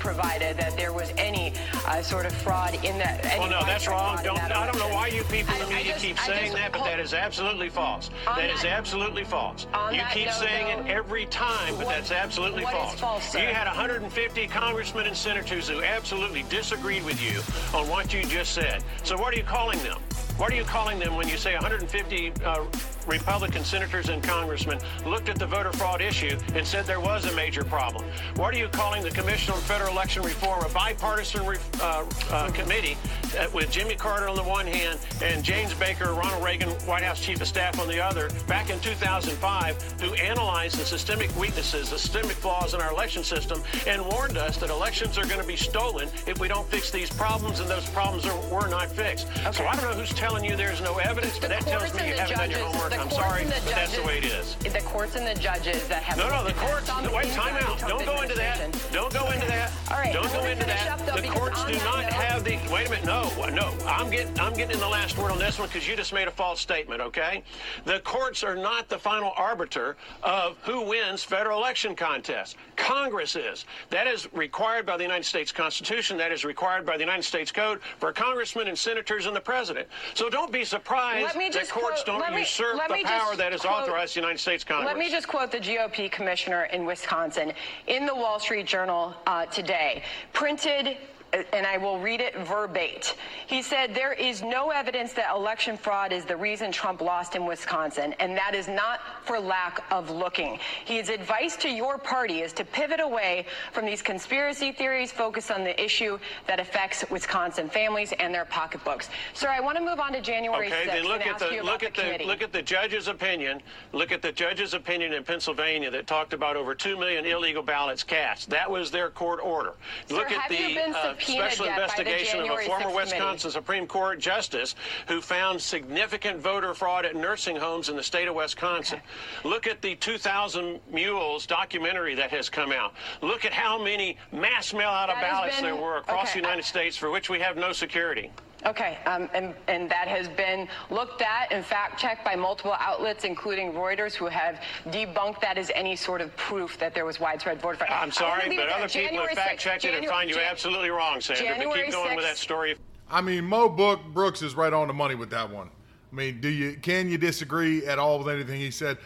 [0.00, 1.52] provided that there was any
[1.86, 3.22] uh, sort of fraud in that.
[3.38, 4.18] Well, no, that's wrong.
[4.24, 6.84] Don't, I don't know why you people in the media just, keep saying that, but
[6.84, 8.10] that is absolutely false.
[8.24, 9.66] That, that is absolutely false.
[9.92, 12.98] You keep note, saying though, it every time, but what, that's absolutely false.
[12.98, 17.40] false you had 150 congressmen and senators who absolutely disagreed with you
[17.78, 18.82] on what you just said.
[19.04, 19.98] So what are you calling them?
[20.36, 22.64] What are you calling them when you say 150 uh,
[23.06, 27.34] Republican senators and congressmen looked at the voter fraud issue and said there was a
[27.34, 28.04] major problem?
[28.36, 32.50] What are you calling the Commission on Federal Election Reform, a bipartisan re- uh, uh,
[32.50, 32.96] committee
[33.38, 37.20] uh, with Jimmy Carter on the one hand and James Baker, Ronald Reagan, White House
[37.20, 41.98] Chief of Staff on the other, back in 2005, who analyzed the systemic weaknesses, the
[41.98, 45.56] systemic flaws in our election system, and warned us that elections are going to be
[45.56, 49.26] stolen if we don't fix these problems, and those problems are, were not fixed.
[49.38, 49.52] Okay.
[49.52, 52.14] So I don't know who's telling you there's no evidence, but that tells me you
[52.14, 52.89] haven't judges, done your homework.
[52.92, 54.56] I'm sorry, but judges, that's the way it is.
[54.56, 56.16] The courts and the judges that have...
[56.16, 56.90] No, no, the courts...
[57.12, 57.78] Wait, time out.
[57.80, 58.58] Don't go into that.
[58.92, 59.72] Don't go into that.
[59.90, 60.12] All right.
[60.12, 60.98] Don't go into that.
[61.06, 62.58] the courts do not have the...
[62.72, 63.04] Wait a minute.
[63.04, 63.72] No, no.
[63.86, 66.28] I'm getting, I'm getting in the last word on this one because you just made
[66.28, 67.42] a false statement, okay?
[67.84, 72.56] The courts are not the final arbiter of who wins federal election contests.
[72.76, 73.66] Congress is.
[73.90, 76.16] That is required by the United States Constitution.
[76.16, 79.86] That is required by the United States Code for congressmen and senators and the president.
[80.14, 83.82] So don't be surprised that courts quote, don't usurp me, the power that is quote,
[83.82, 84.86] authorized the United States Congress.
[84.86, 87.52] Let me just quote the GOP commissioner in Wisconsin
[87.88, 90.02] in the Wall Street Journal uh, today.
[90.32, 90.96] Printed
[91.32, 93.16] and I will read it verbatim.
[93.46, 97.46] He said, There is no evidence that election fraud is the reason Trump lost in
[97.46, 100.58] Wisconsin, and that is not for lack of looking.
[100.84, 105.64] His advice to your party is to pivot away from these conspiracy theories, focus on
[105.64, 109.08] the issue that affects Wisconsin families and their pocketbooks.
[109.34, 111.82] Sir, I want to move on to January okay, 6th then look at the, look
[111.82, 113.60] at the, look at the judge's opinion.
[113.92, 118.02] Look at the judge's opinion in Pennsylvania that talked about over 2 million illegal ballots
[118.02, 118.50] cast.
[118.50, 119.74] That was their court order.
[120.08, 123.50] Sir, look at the uh, uh, special investigation of a former Wisconsin.
[123.50, 124.74] Supreme Court justice
[125.08, 128.98] who found significant voter fraud at nursing homes in the state of Wisconsin.
[128.98, 129.48] Okay.
[129.48, 132.94] Look at the 2,000 Mules documentary that has come out.
[133.22, 136.40] Look at how many mass mail out of ballots been, there were across okay.
[136.40, 138.30] the United States for which we have no security.
[138.66, 143.24] Okay, um, and, and that has been looked at and fact checked by multiple outlets,
[143.24, 147.60] including Reuters, who have debunked that as any sort of proof that there was widespread
[147.60, 147.90] voter fraud.
[147.90, 151.20] I'm sorry, but other people have fact checked it and find you Jan- absolutely wrong,
[151.20, 151.46] Sandra.
[151.46, 152.16] January but keep going 6th.
[152.16, 152.76] with that story.
[153.10, 155.70] I mean, Mo Book Brooks is right on the money with that one.
[156.12, 158.98] I mean, do you can you disagree at all with anything he said?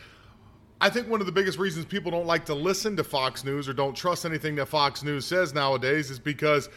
[0.81, 3.69] I think one of the biggest reasons people don't like to listen to Fox News
[3.69, 6.69] or don't trust anything that Fox News says nowadays is because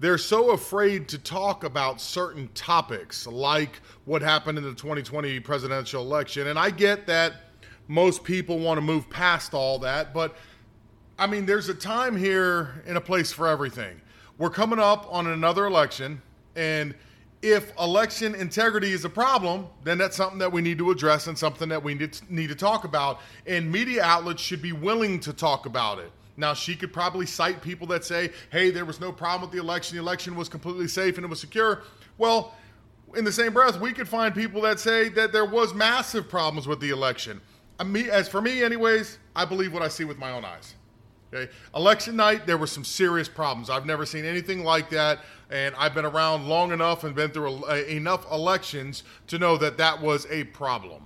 [0.00, 6.02] they're so afraid to talk about certain topics like what happened in the 2020 presidential
[6.02, 6.46] election.
[6.46, 7.34] And I get that
[7.86, 10.36] most people want to move past all that, but
[11.18, 14.00] I mean, there's a time here and a place for everything.
[14.38, 16.22] We're coming up on another election,
[16.56, 16.94] and
[17.42, 21.36] if election integrity is a problem, then that's something that we need to address and
[21.36, 23.20] something that we need to talk about.
[23.46, 26.10] And media outlets should be willing to talk about it.
[26.40, 29.62] Now, she could probably cite people that say, hey, there was no problem with the
[29.62, 29.96] election.
[29.96, 31.82] The election was completely safe and it was secure.
[32.18, 32.54] Well,
[33.16, 36.66] in the same breath, we could find people that say that there was massive problems
[36.66, 37.40] with the election.
[37.78, 40.44] Uh, I mean, as for me, anyways, I believe what I see with my own
[40.44, 40.74] eyes.
[41.32, 43.70] Okay, election night, there were some serious problems.
[43.70, 47.64] I've never seen anything like that, and I've been around long enough and been through
[47.84, 51.04] enough elections to know that that was a problem.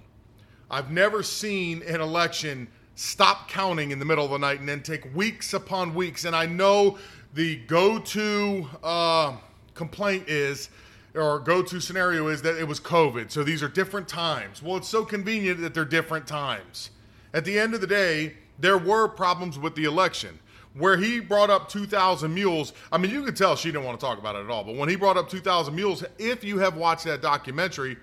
[0.70, 4.82] I've never seen an election stop counting in the middle of the night and then
[4.82, 6.24] take weeks upon weeks.
[6.24, 6.98] And I know
[7.34, 9.36] the go to uh,
[9.74, 10.70] complaint is,
[11.14, 13.30] or go to scenario is that it was COVID.
[13.30, 14.62] So these are different times.
[14.62, 16.90] Well, it's so convenient that they're different times.
[17.32, 20.38] At the end of the day, there were problems with the election.
[20.76, 24.04] Where he brought up 2,000 mules, I mean, you could tell she didn't want to
[24.04, 24.64] talk about it at all.
[24.64, 27.96] But when he brought up 2,000 mules, if you have watched that documentary,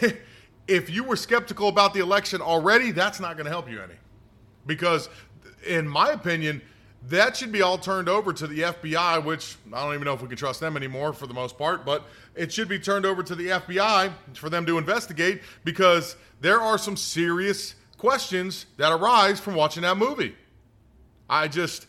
[0.66, 3.94] if you were skeptical about the election already, that's not going to help you any
[4.66, 5.08] because,
[5.66, 6.62] in my opinion,
[7.08, 10.22] that should be all turned over to the FBI, which I don't even know if
[10.22, 12.04] we can trust them anymore for the most part, but
[12.34, 16.78] it should be turned over to the FBI for them to investigate because there are
[16.78, 20.34] some serious questions that arise from watching that movie.
[21.30, 21.86] I just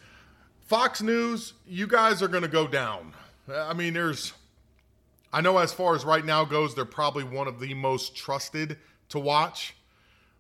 [0.62, 3.14] Fox News, you guys are going to go down.
[3.52, 4.34] I mean, there's
[5.32, 8.78] I know as far as right now goes, they're probably one of the most trusted
[9.10, 9.76] to watch.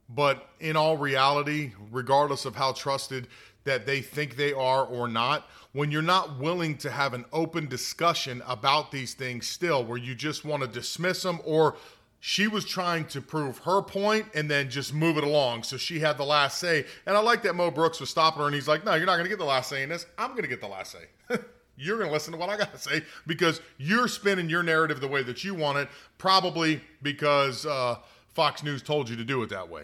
[0.09, 3.27] But in all reality, regardless of how trusted
[3.65, 7.67] that they think they are or not, when you're not willing to have an open
[7.67, 11.75] discussion about these things still, where you just want to dismiss them or
[12.19, 15.63] she was trying to prove her point and then just move it along.
[15.63, 16.85] So she had the last say.
[17.05, 19.13] And I like that Mo Brooks was stopping her and he's like, no, you're not
[19.13, 20.05] going to get the last say in this.
[20.17, 21.37] I'm going to get the last say.
[21.77, 24.99] you're going to listen to what I got to say because you're spinning your narrative
[24.99, 27.97] the way that you want it, probably because uh,
[28.33, 29.83] Fox News told you to do it that way.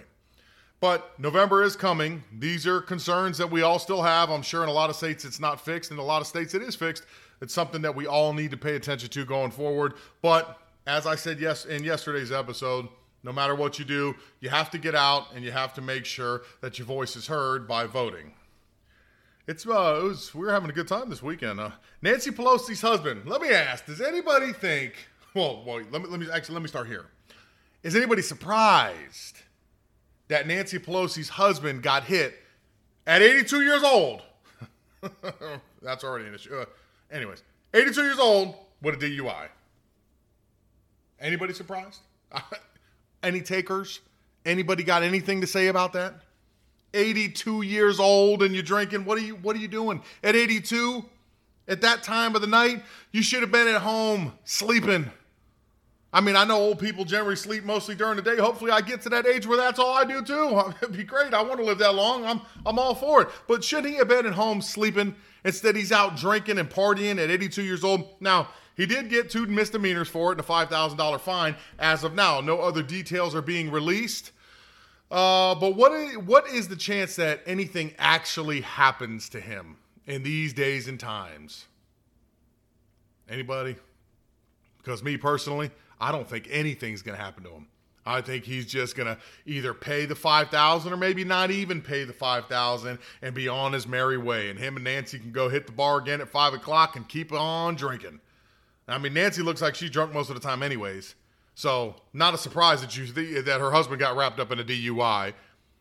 [0.84, 2.26] But November is coming.
[2.38, 4.30] These are concerns that we all still have.
[4.30, 6.56] I'm sure in a lot of states it's not fixed, in a lot of states
[6.56, 7.06] it is fixed.
[7.40, 9.94] It's something that we all need to pay attention to going forward.
[10.22, 12.90] But as I said yes in yesterday's episode,
[13.24, 16.04] no matter what you do, you have to get out and you have to make
[16.04, 18.34] sure that your voice is heard by voting.
[19.48, 21.62] It's uh, it was, we were having a good time this weekend.
[21.62, 21.72] Uh,
[22.02, 23.22] Nancy Pelosi's husband.
[23.26, 24.96] Let me ask: Does anybody think?
[25.34, 27.06] Well, well, let me let me actually let me start here.
[27.84, 29.44] Is anybody surprised
[30.34, 32.34] that Nancy Pelosi's husband got hit
[33.06, 34.24] at 82 years old?
[35.84, 36.56] That's already an issue.
[36.56, 36.66] Uh,
[37.12, 39.50] anyways, 82 years old with a DUI.
[41.20, 42.00] Anybody surprised?
[43.24, 44.00] Any takers?
[44.44, 46.16] Anybody got anything to say about that?
[46.96, 49.06] 82 years old and you're drinking.
[49.06, 50.02] What are you what are you doing?
[50.24, 51.06] At 82,
[51.68, 55.12] at that time of the night, you should have been at home sleeping.
[56.14, 58.38] I mean, I know old people generally sleep mostly during the day.
[58.38, 60.62] Hopefully, I get to that age where that's all I do too.
[60.82, 61.34] It'd be great.
[61.34, 62.24] I want to live that long.
[62.24, 63.30] I'm I'm all for it.
[63.48, 65.76] But should he have been at home sleeping instead?
[65.76, 68.08] He's out drinking and partying at 82 years old.
[68.20, 72.42] Now, he did get two misdemeanors for it and a $5,000 fine as of now.
[72.42, 74.32] No other details are being released.
[75.10, 75.92] Uh, but what
[76.24, 81.66] what is the chance that anything actually happens to him in these days and times?
[83.28, 83.78] Anybody?
[84.78, 85.72] Because me personally,
[86.04, 87.68] I don't think anything's going to happen to him.
[88.06, 92.04] I think he's just going to either pay the 5000 or maybe not even pay
[92.04, 94.50] the 5000 and be on his merry way.
[94.50, 97.32] And him and Nancy can go hit the bar again at 5 o'clock and keep
[97.32, 98.20] on drinking.
[98.86, 101.16] I mean, Nancy looks like she's drunk most of the time, anyways.
[101.56, 103.06] So, not a surprise that you
[103.44, 105.32] that her husband got wrapped up in a DUI.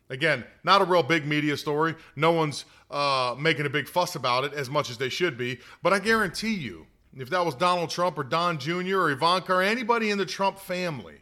[0.09, 1.95] Again, not a real big media story.
[2.15, 5.59] No one's uh, making a big fuss about it as much as they should be.
[5.81, 6.87] But I guarantee you,
[7.17, 8.97] if that was Donald Trump or Don Jr.
[8.97, 11.21] or Ivanka or anybody in the Trump family,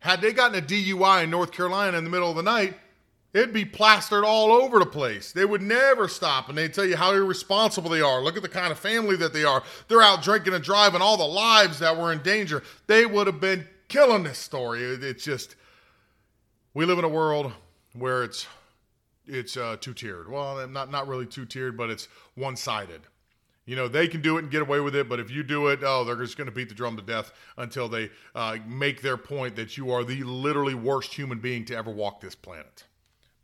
[0.00, 2.74] had they gotten a DUI in North Carolina in the middle of the night,
[3.32, 5.30] It'd be plastered all over the place.
[5.30, 8.20] They would never stop and they'd tell you how irresponsible they are.
[8.20, 9.62] Look at the kind of family that they are.
[9.86, 12.64] They're out drinking and driving, all the lives that were in danger.
[12.88, 14.82] They would have been killing this story.
[14.82, 15.54] It's just,
[16.74, 17.52] we live in a world
[17.92, 18.46] where it's
[19.26, 20.28] it's uh, two tiered.
[20.28, 23.02] Well, not not really two tiered, but it's one sided.
[23.70, 25.68] You know, they can do it and get away with it, but if you do
[25.68, 29.00] it, oh, they're just going to beat the drum to death until they uh, make
[29.00, 32.82] their point that you are the literally worst human being to ever walk this planet.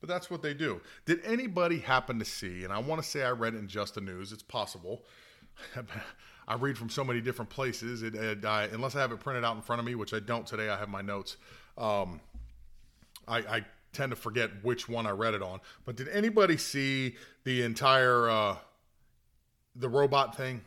[0.00, 0.80] But that's what they do.
[1.04, 3.94] Did anybody happen to see, and I want to say I read it in Just
[3.94, 5.04] the News, it's possible.
[6.48, 8.02] I read from so many different places.
[8.02, 10.18] It, it I, unless I have it printed out in front of me, which I
[10.18, 11.36] don't today, I have my notes.
[11.78, 12.20] Um,
[13.28, 15.58] I, I, tend to forget which one I read it on.
[15.86, 18.56] But did anybody see the entire uh,
[19.78, 20.62] the robot thing,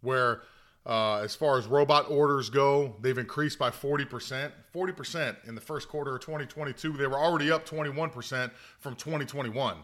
[0.00, 0.42] where
[0.86, 4.50] uh, as far as robot orders go, they've increased by 40%.
[4.74, 6.92] 40% in the first quarter of 2022.
[6.92, 9.76] They were already up 21% from 2021.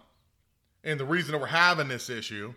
[0.85, 2.55] And the reason that we're having this issue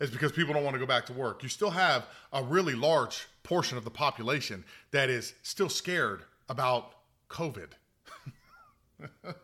[0.00, 1.42] is because people don't want to go back to work.
[1.42, 6.92] You still have a really large portion of the population that is still scared about
[7.30, 7.70] COVID.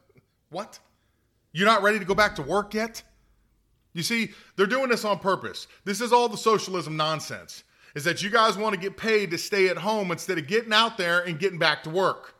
[0.51, 0.79] what?
[1.53, 3.03] You're not ready to go back to work yet?
[3.95, 5.67] You see, they're doing this on purpose.
[5.85, 7.63] This is all the socialism nonsense
[7.95, 10.73] is that you guys want to get paid to stay at home instead of getting
[10.73, 12.35] out there and getting back to work.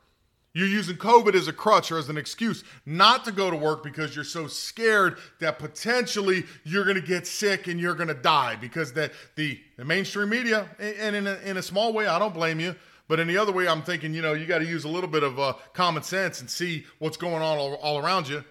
[0.53, 3.83] You're using COVID as a crutch or as an excuse not to go to work
[3.83, 8.13] because you're so scared that potentially you're going to get sick and you're going to
[8.13, 12.19] die because the, the, the mainstream media, and in a, in a small way, I
[12.19, 12.73] don't blame you,
[13.09, 15.09] but in the other way, I'm thinking, you know, you got to use a little
[15.09, 18.43] bit of uh, common sense and see what's going on all, all around you.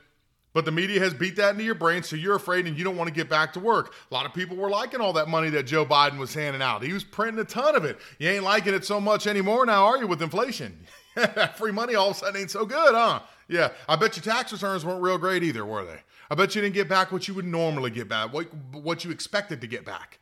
[0.54, 2.96] But the media has beat that into your brain, so you're afraid and you don't
[2.96, 3.92] want to get back to work.
[4.10, 6.82] A lot of people were liking all that money that Joe Biden was handing out.
[6.82, 7.98] He was printing a ton of it.
[8.18, 10.86] You ain't liking it so much anymore now, are you, with inflation?
[11.56, 13.20] Free money all of a sudden ain't so good, huh?
[13.48, 15.98] Yeah, I bet your tax returns weren't real great either, were they?
[16.30, 19.10] I bet you didn't get back what you would normally get back, what, what you
[19.10, 20.18] expected to get back.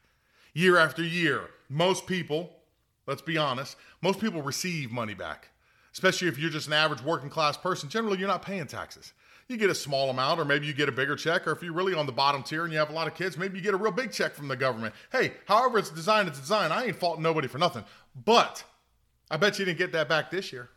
[0.55, 2.51] Year after year, most people,
[3.07, 5.51] let's be honest, most people receive money back.
[5.93, 7.89] especially if you're just an average working class person.
[7.89, 9.13] Generally, you're not paying taxes.
[9.53, 11.75] You get a small amount, or maybe you get a bigger check, or if you're
[11.75, 13.75] really on the bottom tier and you have a lot of kids, maybe you get
[13.75, 14.95] a real big check from the government.
[15.13, 16.73] Hey, however it's designed, it's designed.
[16.73, 17.85] I ain't faulting nobody for nothing.
[18.25, 18.65] But
[19.31, 20.71] I bet you didn't get that back this year.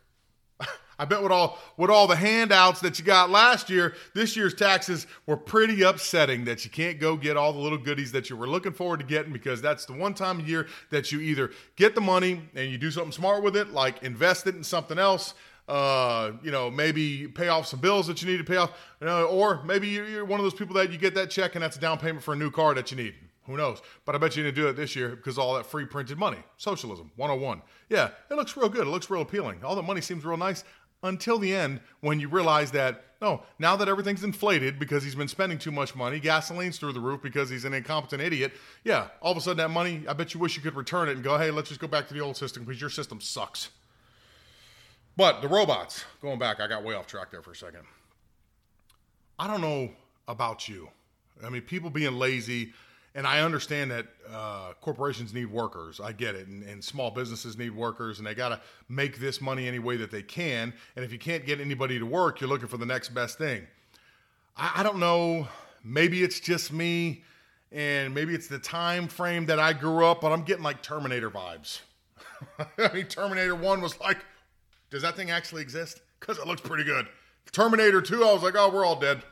[0.98, 4.52] I bet with all with all the handouts that you got last year, this year's
[4.52, 8.36] taxes were pretty upsetting that you can't go get all the little goodies that you
[8.36, 11.50] were looking forward to getting because that's the one time a year that you either
[11.76, 14.98] get the money and you do something smart with it, like invest it in something
[14.98, 15.34] else,
[15.68, 19.06] uh, you know, maybe pay off some bills that you need to pay off, you
[19.06, 21.76] know, or maybe you're one of those people that you get that check and that's
[21.76, 23.14] a down payment for a new car that you need.
[23.46, 23.80] Who knows?
[24.04, 26.38] But I bet you didn't do it this year because all that free printed money.
[26.56, 27.62] Socialism 101.
[27.88, 28.86] Yeah, it looks real good.
[28.86, 29.62] It looks real appealing.
[29.64, 30.64] All the money seems real nice
[31.02, 35.28] until the end when you realize that, no, now that everything's inflated because he's been
[35.28, 38.52] spending too much money, gasoline's through the roof because he's an incompetent idiot.
[38.84, 41.12] Yeah, all of a sudden that money, I bet you wish you could return it
[41.12, 43.70] and go, hey, let's just go back to the old system because your system sucks.
[45.16, 47.82] But the robots, going back, I got way off track there for a second.
[49.38, 49.90] I don't know
[50.28, 50.90] about you.
[51.44, 52.72] I mean, people being lazy,
[53.14, 56.00] and I understand that uh, corporations need workers.
[56.00, 59.40] I get it, and, and small businesses need workers, and they got to make this
[59.40, 60.74] money any way that they can.
[60.96, 63.66] And if you can't get anybody to work, you're looking for the next best thing.
[64.54, 65.48] I, I don't know.
[65.82, 67.24] Maybe it's just me,
[67.72, 71.30] and maybe it's the time frame that I grew up, but I'm getting like Terminator
[71.30, 71.80] vibes.
[72.78, 74.18] I mean, Terminator One was like,
[74.90, 76.00] does that thing actually exist?
[76.20, 77.08] Because it looks pretty good.
[77.52, 79.22] Terminator Two, I was like, oh, we're all dead.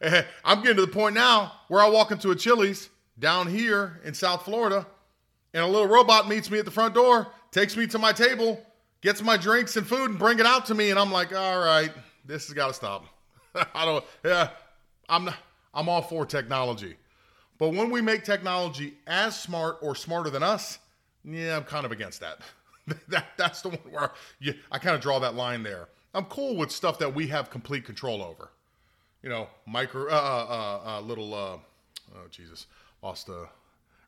[0.44, 4.14] I'm getting to the point now where I walk into a Chili's down here in
[4.14, 4.86] South Florida,
[5.52, 8.64] and a little robot meets me at the front door, takes me to my table,
[9.00, 11.58] gets my drinks and food, and bring it out to me, and I'm like, all
[11.58, 11.90] right,
[12.24, 13.06] this has got to stop.
[13.74, 14.04] I don't.
[14.24, 14.50] Yeah,
[15.08, 15.26] I'm.
[15.26, 15.36] Not,
[15.74, 16.96] I'm all for technology,
[17.58, 20.78] but when we make technology as smart or smarter than us,
[21.24, 22.38] yeah, I'm kind of against that.
[23.08, 25.88] that that's the one where you, I kind of draw that line there.
[26.14, 28.50] I'm cool with stuff that we have complete control over
[29.22, 31.56] you know, micro, uh, uh, uh, uh little, uh,
[32.14, 32.66] oh Jesus,
[33.02, 33.48] lost the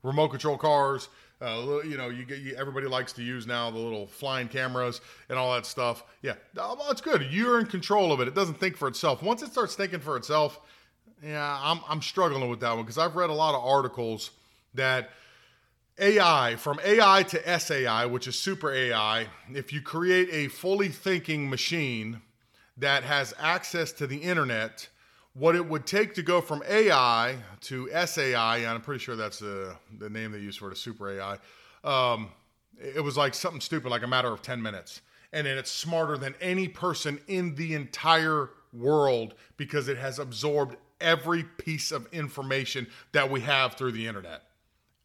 [0.02, 1.08] remote control cars.
[1.42, 5.00] Uh, you know, you get you, everybody likes to use now the little flying cameras
[5.30, 6.04] and all that stuff.
[6.22, 6.34] Yeah,
[6.90, 7.26] it's good.
[7.30, 8.28] You're in control of it.
[8.28, 9.22] It doesn't think for itself.
[9.22, 10.60] Once it starts thinking for itself,
[11.24, 14.30] yeah, I'm I'm struggling with that one because I've read a lot of articles
[14.74, 15.10] that
[16.00, 21.48] AI from AI to SAI, which is super AI, if you create a fully thinking
[21.48, 22.22] machine
[22.78, 24.88] that has access to the internet
[25.34, 29.38] what it would take to go from AI to SAI, and I'm pretty sure that's
[29.38, 31.38] the, the name they use for it, super AI.
[31.84, 32.30] Um,
[32.78, 35.02] it was like something stupid, like a matter of 10 minutes.
[35.32, 40.76] And then it's smarter than any person in the entire world because it has absorbed
[41.00, 44.42] every piece of information that we have through the internet.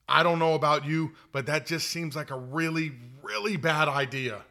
[0.07, 4.41] I don't know about you, but that just seems like a really, really bad idea.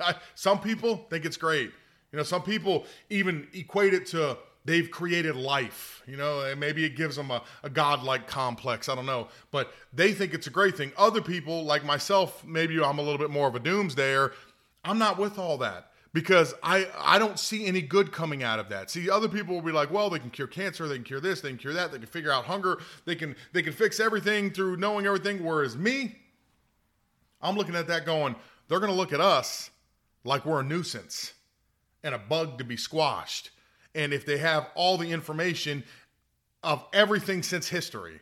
[0.34, 1.70] Some people think it's great.
[2.12, 6.02] You know, some people even equate it to they've created life.
[6.06, 8.88] You know, and maybe it gives them a, a godlike complex.
[8.88, 9.28] I don't know.
[9.50, 10.92] But they think it's a great thing.
[10.96, 14.32] Other people, like myself, maybe I'm a little bit more of a doomsdayer.
[14.84, 18.70] I'm not with all that because I, I don't see any good coming out of
[18.70, 18.90] that.
[18.90, 21.42] See, other people will be like, well, they can cure cancer, they can cure this,
[21.42, 24.50] they can cure that, they can figure out hunger, they can they can fix everything
[24.50, 25.44] through knowing everything.
[25.44, 26.16] Whereas me,
[27.42, 28.34] I'm looking at that going,
[28.66, 29.68] they're gonna look at us
[30.24, 31.34] like we're a nuisance
[32.02, 33.50] and a bug to be squashed
[33.94, 35.84] and if they have all the information
[36.62, 38.20] of everything since history,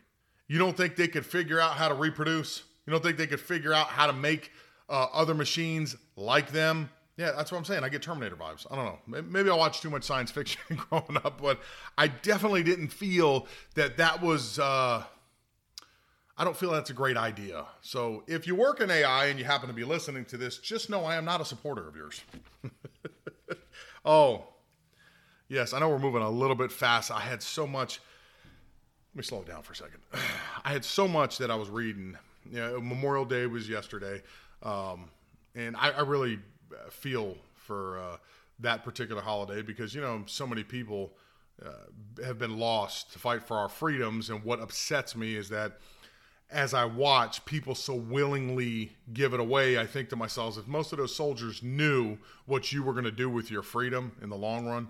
[0.48, 2.64] you don't think they could figure out how to reproduce?
[2.86, 4.50] You don't think they could figure out how to make
[4.88, 6.90] uh, other machines like them?
[7.16, 7.84] Yeah, that's what I'm saying.
[7.84, 8.66] I get Terminator vibes.
[8.70, 9.22] I don't know.
[9.22, 11.60] Maybe I watched too much science fiction growing up, but
[11.96, 14.58] I definitely didn't feel that that was.
[14.58, 15.04] Uh,
[16.36, 17.64] I don't feel that's a great idea.
[17.80, 20.90] So if you work in AI and you happen to be listening to this, just
[20.90, 22.20] know I am not a supporter of yours.
[24.04, 24.48] oh,
[25.48, 27.10] Yes, I know we're moving a little bit fast.
[27.10, 28.00] I had so much.
[29.12, 30.00] Let me slow down for a second.
[30.64, 32.16] I had so much that I was reading.
[32.50, 34.22] Know, Memorial Day was yesterday,
[34.62, 35.10] um,
[35.54, 36.38] and I, I, really
[36.90, 38.16] feel for uh,
[38.60, 41.12] that particular holiday because you know so many people
[41.64, 41.70] uh,
[42.24, 45.78] have been lost to fight for our freedoms, and what upsets me is that
[46.50, 50.92] as I watch people so willingly give it away, I think to myself, if most
[50.92, 54.36] of those soldiers knew what you were going to do with your freedom in the
[54.36, 54.88] long run,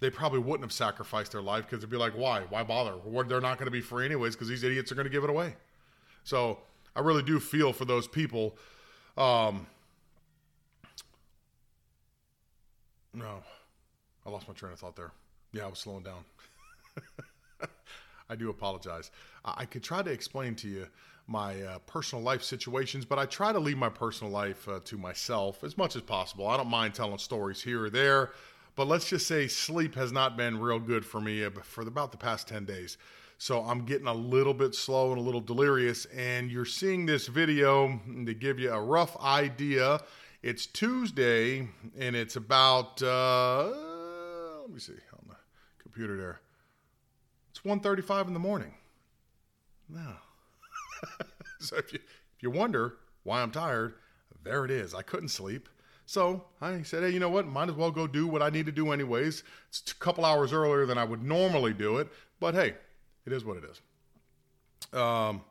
[0.00, 2.42] they probably wouldn't have sacrificed their life because they'd be like, why?
[2.48, 2.94] Why bother?
[3.28, 5.30] They're not going to be free anyways because these idiots are going to give it
[5.30, 5.54] away.
[6.24, 6.58] So
[6.96, 8.56] I really do feel for those people.
[9.16, 9.66] Um,
[13.14, 13.42] no,
[14.24, 15.12] I lost my train of thought there.
[15.52, 16.24] Yeah, I was slowing down.
[18.30, 19.10] I do apologize.
[19.44, 20.86] I could try to explain to you
[21.26, 24.96] my uh, personal life situations, but I try to leave my personal life uh, to
[24.96, 26.46] myself as much as possible.
[26.46, 28.30] I don't mind telling stories here or there,
[28.76, 32.12] but let's just say sleep has not been real good for me uh, for about
[32.12, 32.98] the past 10 days.
[33.38, 37.26] So I'm getting a little bit slow and a little delirious, and you're seeing this
[37.26, 40.00] video to give you a rough idea.
[40.42, 41.68] It's Tuesday,
[41.98, 43.66] and it's about, uh,
[44.62, 45.36] let me see on the
[45.78, 46.40] computer there.
[47.50, 48.72] It's 1.35 in the morning.
[49.86, 50.14] No.
[51.60, 51.98] so if you
[52.36, 52.94] if you wonder
[53.24, 53.94] why I'm tired,
[54.42, 54.94] there it is.
[54.94, 55.68] I couldn't sleep.
[56.06, 57.46] So I said, hey, you know what?
[57.46, 59.44] Might as well go do what I need to do anyways.
[59.68, 62.08] It's a couple hours earlier than I would normally do it,
[62.40, 62.74] but hey,
[63.26, 64.98] it is what it is.
[64.98, 65.42] Um,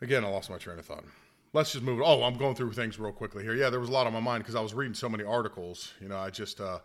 [0.00, 1.04] again, I lost my train of thought.
[1.52, 2.00] Let's just move.
[2.04, 3.54] Oh, I'm going through things real quickly here.
[3.54, 5.94] Yeah, there was a lot on my mind because I was reading so many articles.
[6.00, 6.80] You know, I just uh,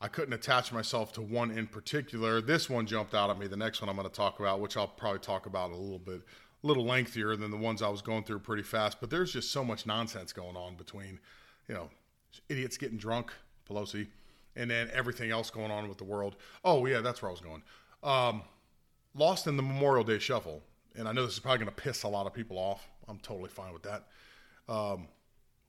[0.00, 2.40] I couldn't attach myself to one in particular.
[2.40, 3.46] This one jumped out at me.
[3.46, 5.98] The next one I'm going to talk about, which I'll probably talk about a little
[5.98, 6.22] bit
[6.62, 9.00] a little lengthier than the ones I was going through pretty fast.
[9.00, 11.20] But there's just so much nonsense going on between,
[11.68, 11.88] you know,
[12.48, 13.32] idiots getting drunk,
[13.70, 14.08] Pelosi,
[14.56, 16.36] and then everything else going on with the world.
[16.64, 17.62] Oh yeah, that's where I was going.
[18.02, 18.42] Um,
[19.14, 20.62] lost in the Memorial Day shuffle,
[20.96, 22.88] and I know this is probably going to piss a lot of people off.
[23.08, 24.04] I'm totally fine with that.
[24.68, 25.08] Um,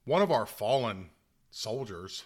[0.05, 1.09] one of our fallen
[1.51, 2.23] soldiers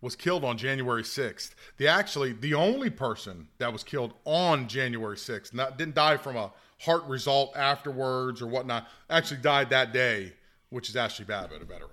[0.00, 1.50] was killed on January 6th.
[1.76, 6.36] The actually the only person that was killed on January 6th, not didn't die from
[6.36, 8.88] a heart result afterwards or whatnot.
[9.08, 10.32] Actually died that day,
[10.70, 11.90] which is bad, but a veteran.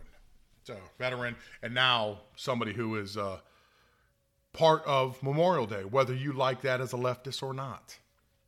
[0.64, 3.40] So veteran, and now somebody who is uh,
[4.54, 7.98] part of Memorial Day, whether you like that as a leftist or not.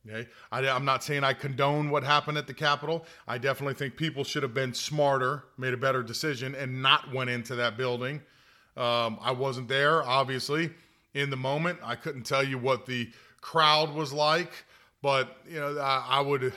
[0.08, 3.06] Okay, I, I'm not saying I condone what happened at the Capitol.
[3.28, 7.30] I definitely think people should have been smarter, made a better decision, and not went
[7.30, 8.20] into that building.
[8.76, 10.70] Um, I wasn't there, obviously,
[11.14, 11.78] in the moment.
[11.84, 14.50] I couldn't tell you what the crowd was like.
[15.02, 16.52] But you know, I, I would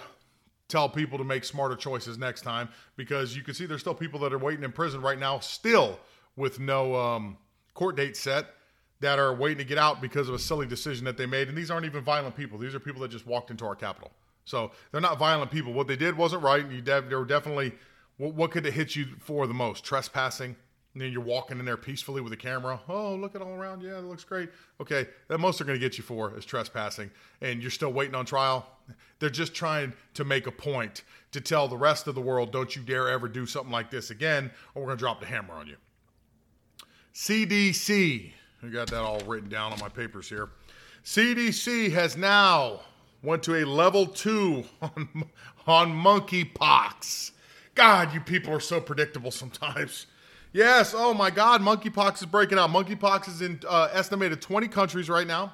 [0.67, 4.19] tell people to make smarter choices next time because you can see there's still people
[4.21, 5.99] that are waiting in prison right now, still
[6.35, 7.37] with no um,
[7.73, 8.47] court date set,
[9.05, 11.47] that are waiting to get out because of a silly decision that they made.
[11.47, 14.11] And these aren't even violent people; these are people that just walked into our capital.
[14.43, 15.73] So they're not violent people.
[15.73, 16.63] What they did wasn't right.
[16.63, 17.73] And you de- they were definitely
[18.17, 19.83] what, what could it hit you for the most?
[19.83, 20.55] Trespassing
[20.95, 22.79] and then you're walking in there peacefully with a camera.
[22.87, 23.81] Oh, look at all around.
[23.81, 24.49] Yeah, that looks great.
[24.79, 28.15] Okay, that most are going to get you for is trespassing, and you're still waiting
[28.15, 28.65] on trial.
[29.19, 32.73] They're just trying to make a point to tell the rest of the world, don't
[32.77, 35.53] you dare ever do something like this again, or we're going to drop the hammer
[35.53, 35.75] on you.
[37.13, 38.31] CDC,
[38.65, 40.49] I got that all written down on my papers here.
[41.03, 42.79] CDC has now
[43.21, 45.25] went to a level two on,
[45.67, 47.31] on monkeypox.
[47.75, 50.07] God, you people are so predictable sometimes.
[50.51, 50.95] Yes.
[50.97, 51.61] Oh my God.
[51.61, 52.71] Monkeypox is breaking out.
[52.71, 55.53] Monkeypox is in uh, estimated 20 countries right now.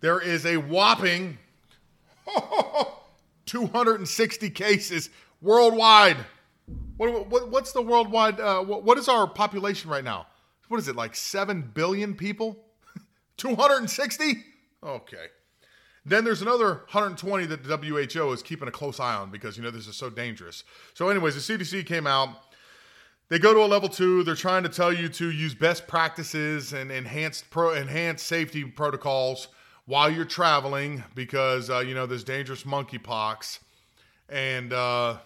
[0.00, 1.38] There is a whopping
[3.46, 5.10] 260 cases
[5.42, 6.18] worldwide.
[6.98, 8.38] What, what, what's the worldwide?
[8.38, 10.26] Uh, what, what is our population right now?
[10.68, 11.14] What is it like?
[11.14, 12.64] Seven billion people?
[13.38, 14.44] 260?
[14.82, 15.26] Okay.
[16.04, 19.62] Then there's another 120 that the WHO is keeping a close eye on because you
[19.62, 20.64] know this is so dangerous.
[20.94, 22.30] So, anyways, the CDC came out
[23.28, 24.24] they go to a level two.
[24.24, 29.48] They're trying to tell you to use best practices and enhanced pro enhanced safety protocols
[29.84, 33.58] while you're traveling because uh, you know there's dangerous monkeypox.
[34.30, 35.18] And uh,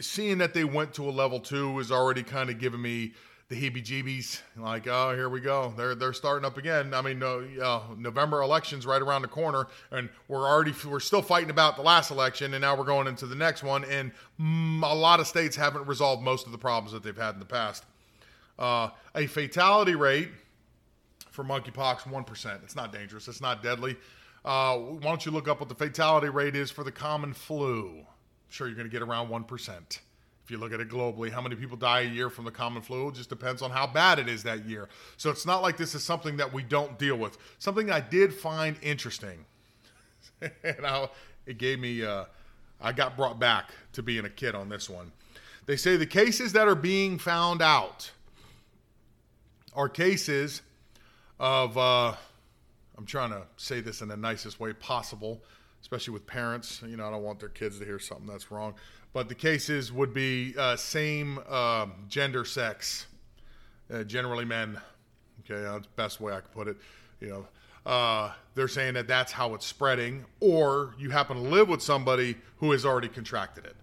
[0.00, 3.12] seeing that they went to a level two is already kind of giving me
[3.48, 4.40] the heebie-jeebies.
[4.56, 5.72] Like, oh, here we go.
[5.76, 6.92] They're they're starting up again.
[6.92, 11.22] I mean, no, uh, November elections right around the corner, and we're already we're still
[11.22, 13.84] fighting about the last election, and now we're going into the next one.
[13.84, 17.34] And mm, a lot of states haven't resolved most of the problems that they've had
[17.34, 17.84] in the past.
[18.58, 20.28] Uh, a fatality rate
[21.30, 22.60] for monkeypox one percent.
[22.64, 23.28] It's not dangerous.
[23.28, 23.96] It's not deadly.
[24.44, 27.88] Uh, why don't you look up what the fatality rate is for the common flu?
[27.96, 28.04] I'm
[28.50, 30.00] sure you're going to get around one percent.
[30.48, 32.80] If you look at it globally, how many people die a year from the common
[32.80, 34.88] flu it just depends on how bad it is that year.
[35.18, 37.36] So it's not like this is something that we don't deal with.
[37.58, 39.44] Something I did find interesting,
[40.40, 41.10] and I,
[41.44, 42.24] it gave me, uh,
[42.80, 45.12] I got brought back to being a kid on this one.
[45.66, 48.10] They say the cases that are being found out
[49.74, 50.62] are cases
[51.38, 52.14] of, uh,
[52.96, 55.42] I'm trying to say this in the nicest way possible,
[55.82, 56.80] especially with parents.
[56.86, 58.74] You know, I don't want their kids to hear something that's wrong
[59.12, 63.06] but the cases would be uh, same uh, gender sex,
[63.92, 64.80] uh, generally men.
[65.40, 66.76] Okay, that's the best way I could put it.
[67.20, 71.68] You know, uh, they're saying that that's how it's spreading, or you happen to live
[71.68, 73.76] with somebody who has already contracted it.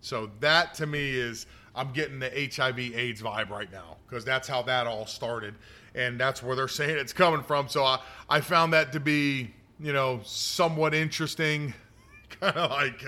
[0.00, 4.62] So that to me is I'm getting the HIV/AIDS vibe right now because that's how
[4.62, 5.54] that all started,
[5.94, 7.68] and that's where they're saying it's coming from.
[7.68, 11.74] So I, I found that to be you know, somewhat interesting.
[12.40, 13.04] kind of like,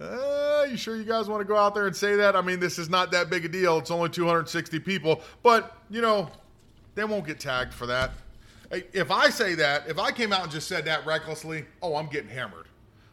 [0.00, 2.36] uh, you sure you guys want to go out there and say that?
[2.36, 3.78] I mean, this is not that big a deal.
[3.78, 6.28] It's only 260 people, but you know,
[6.94, 8.12] they won't get tagged for that.
[8.70, 12.06] If I say that, if I came out and just said that recklessly, oh, I'm
[12.06, 12.66] getting hammered.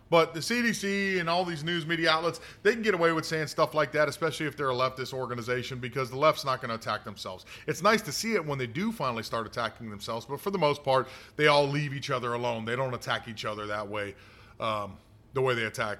[0.09, 3.47] But the CDC and all these news media outlets, they can get away with saying
[3.47, 6.75] stuff like that, especially if they're a leftist organization, because the left's not going to
[6.75, 7.45] attack themselves.
[7.65, 10.59] It's nice to see it when they do finally start attacking themselves, but for the
[10.59, 12.65] most part, they all leave each other alone.
[12.65, 14.13] They don't attack each other that way,
[14.59, 14.97] um,
[15.33, 15.99] the way they attack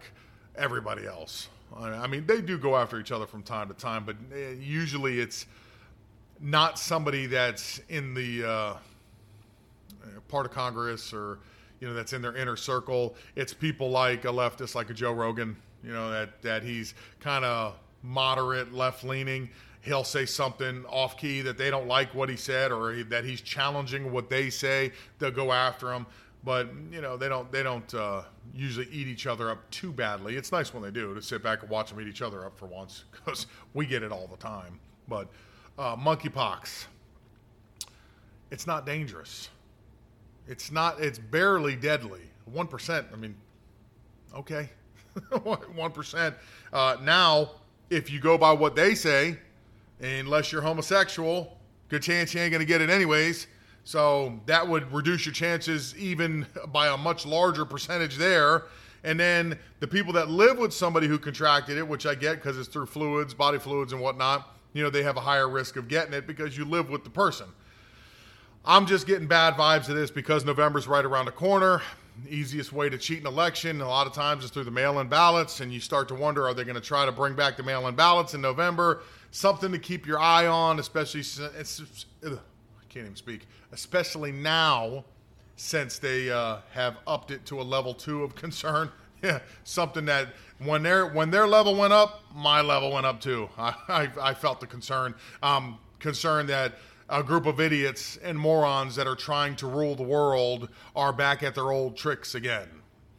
[0.57, 1.49] everybody else.
[1.75, 5.19] I mean, they do go after each other from time to time, but eh, usually
[5.19, 5.45] it's
[6.39, 8.73] not somebody that's in the uh,
[10.27, 11.39] part of Congress or
[11.79, 13.15] you know that's in their inner circle.
[13.35, 15.55] It's people like a leftist, like a Joe Rogan.
[15.83, 19.49] You know that that he's kind of moderate, left leaning.
[19.81, 23.41] He'll say something off key that they don't like what he said, or that he's
[23.41, 24.93] challenging what they say.
[25.19, 26.07] They'll go after him,
[26.45, 28.21] but you know they don't they don't uh,
[28.53, 30.38] usually eat each other up too badly.
[30.38, 32.58] It's nice when they do to sit back and watch them eat each other up
[32.58, 34.79] for once, because we get it all the time.
[35.08, 35.27] But
[35.77, 36.86] uh, monkeypox,
[38.51, 39.49] it's not dangerous.
[40.47, 41.01] It's not.
[41.01, 42.21] It's barely deadly.
[42.45, 43.08] One percent.
[43.12, 43.36] I mean,
[44.36, 44.69] okay,
[45.73, 46.36] one percent.
[46.71, 47.51] Uh, now,
[47.89, 49.39] if you go by what they say,
[49.99, 51.58] unless you're homosexual,
[51.89, 53.47] good chance you ain't gonna get it anyways.
[53.86, 58.63] So that would reduce your chances even by a much larger percentage there.
[59.04, 62.58] And then the people that live with somebody who contracted it, which I get because
[62.58, 65.88] it's through fluids, body fluids, and whatnot, you know, they have a higher risk of
[65.88, 67.45] getting it because you live with the person.
[68.65, 71.84] I'm just getting bad vibes of this because November's right around the corner.
[72.28, 75.60] Easiest way to cheat an election a lot of times is through the mail-in ballots,
[75.60, 77.93] and you start to wonder: Are they going to try to bring back the mail-in
[77.93, 79.04] ballots in November?
[79.30, 82.38] Something to keep your eye on, especially I
[82.95, 83.45] can't even speak.
[83.73, 85.03] Especially now,
[85.58, 88.89] since they uh, have upped it to a level two of concern.
[89.21, 90.29] Yeah, something that
[90.60, 93.49] when their when their level went up, my level went up too.
[93.58, 95.13] I I, I felt the concern.
[95.43, 96.75] Um, concern that
[97.10, 101.43] a group of idiots and morons that are trying to rule the world are back
[101.43, 102.67] at their old tricks again.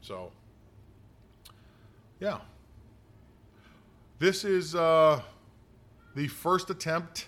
[0.00, 0.32] So,
[2.18, 2.38] yeah.
[4.18, 5.20] This is uh,
[6.14, 7.26] the first attempt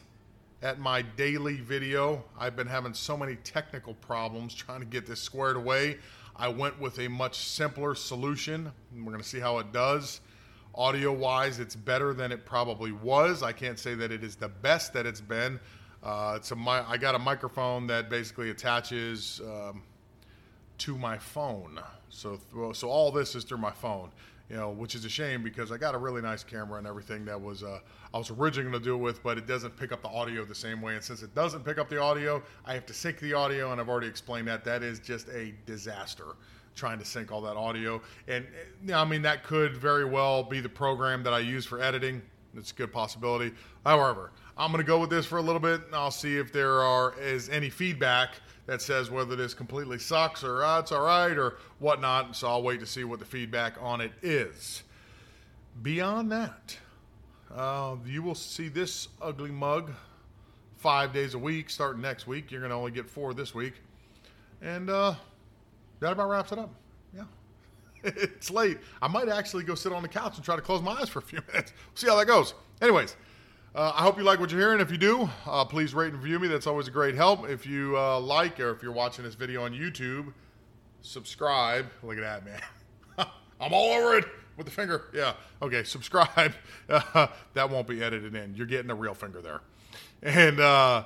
[0.62, 2.24] at my daily video.
[2.38, 5.98] I've been having so many technical problems trying to get this squared away.
[6.34, 8.72] I went with a much simpler solution.
[8.94, 10.20] We're going to see how it does.
[10.74, 13.42] Audio wise, it's better than it probably was.
[13.42, 15.58] I can't say that it is the best that it's been,
[16.02, 19.82] uh, it's a mi- I got a microphone that basically attaches um,
[20.78, 21.80] to my phone.
[22.08, 24.10] So th- so all this is through my phone.
[24.48, 27.26] You know, which is a shame because I got a really nice camera and everything
[27.26, 27.80] that was uh,
[28.14, 30.42] I was originally going to do it with, but it doesn't pick up the audio
[30.44, 30.94] the same way.
[30.94, 33.80] And since it doesn't pick up the audio, I have to sync the audio, and
[33.80, 34.64] I've already explained that.
[34.64, 36.36] That is just a disaster
[36.74, 38.00] trying to sync all that audio.
[38.26, 38.46] And
[38.86, 42.22] you I mean, that could very well be the program that I use for editing.
[42.56, 43.52] It's a good possibility.
[43.84, 46.52] However, I'm going to go with this for a little bit, and I'll see if
[46.52, 48.30] there are is any feedback
[48.68, 52.36] that says whether this completely sucks or it's all right or whatnot.
[52.36, 54.82] So I'll wait to see what the feedback on it is.
[55.80, 56.76] Beyond that,
[57.52, 59.90] uh, you will see this ugly mug
[60.76, 62.50] five days a week starting next week.
[62.50, 63.72] You're going to only get four this week.
[64.60, 65.14] And uh,
[66.00, 66.70] that about wraps it up.
[67.16, 67.22] Yeah.
[68.04, 68.76] it's late.
[69.00, 71.20] I might actually go sit on the couch and try to close my eyes for
[71.20, 71.72] a few minutes.
[71.94, 72.52] see how that goes.
[72.82, 73.16] Anyways,
[73.78, 74.80] uh, I hope you like what you're hearing.
[74.80, 76.48] If you do, uh, please rate and review me.
[76.48, 77.48] That's always a great help.
[77.48, 80.32] If you uh, like, or if you're watching this video on YouTube,
[81.00, 81.86] subscribe.
[82.02, 82.60] Look at that, man.
[83.60, 84.24] I'm all over it
[84.56, 85.04] with the finger.
[85.14, 85.34] Yeah.
[85.62, 85.84] Okay.
[85.84, 86.54] Subscribe.
[86.88, 88.52] that won't be edited in.
[88.56, 89.60] You're getting a real finger there.
[90.24, 91.04] And uh,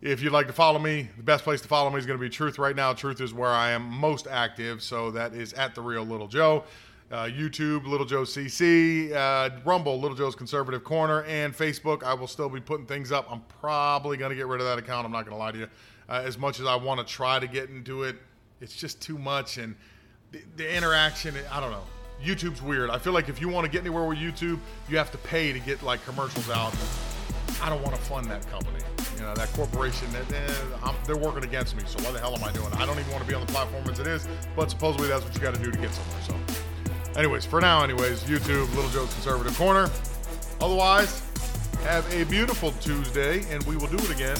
[0.00, 2.24] if you'd like to follow me, the best place to follow me is going to
[2.24, 2.92] be Truth right now.
[2.92, 4.80] Truth is where I am most active.
[4.80, 6.62] So that is at the real Little Joe
[7.10, 12.02] uh, YouTube, Little Joe CC, uh, Rumble, Little Joe's Conservative Corner, and Facebook.
[12.02, 13.30] I will still be putting things up.
[13.30, 15.06] I'm probably going to get rid of that account.
[15.06, 15.68] I'm not going to lie to you.
[16.08, 18.16] Uh, as much as I want to try to get into it,
[18.60, 19.58] it's just too much.
[19.58, 19.76] And
[20.32, 21.84] the, the interaction, I don't know.
[22.22, 22.90] YouTube's weird.
[22.90, 25.52] I feel like if you want to get anywhere with YouTube, you have to pay
[25.52, 26.74] to get like commercials out.
[27.62, 28.78] I don't want to fund that company.
[29.16, 30.52] You know, that corporation, eh,
[31.06, 31.82] they're working against me.
[31.86, 32.72] So why the hell am I doing?
[32.74, 35.24] I don't even want to be on the platform as it is, but supposedly that's
[35.24, 36.22] what you got to do to get somewhere.
[36.26, 36.65] So.
[37.16, 39.88] Anyways, for now, anyways, YouTube, Little Joe's Conservative Corner.
[40.60, 41.22] Otherwise,
[41.82, 44.36] have a beautiful Tuesday, and we will do it again